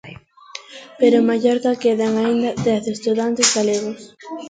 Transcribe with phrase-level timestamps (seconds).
[0.99, 4.01] Pero en Mallorca quedan aínda dez estudantes galegos.